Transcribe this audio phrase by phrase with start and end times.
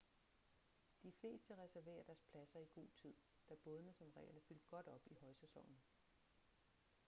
[1.03, 3.13] de fleste reserverer deres pladser i god tid
[3.49, 5.81] da bådene som regel er fyldt godt op i højsæsonen